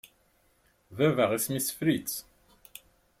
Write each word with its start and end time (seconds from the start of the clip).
Baba, 0.97 1.25
isem-is 1.37 1.67
Fritz. 1.77 2.13